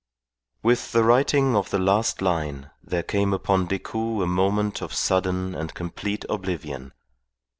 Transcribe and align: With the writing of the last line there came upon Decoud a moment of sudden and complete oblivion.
With 0.63 0.93
the 0.93 1.03
writing 1.03 1.55
of 1.55 1.69
the 1.69 1.77
last 1.77 2.23
line 2.23 2.71
there 2.83 3.03
came 3.03 3.33
upon 3.35 3.67
Decoud 3.67 4.23
a 4.23 4.25
moment 4.25 4.81
of 4.81 4.95
sudden 4.95 5.53
and 5.53 5.75
complete 5.75 6.25
oblivion. 6.27 6.91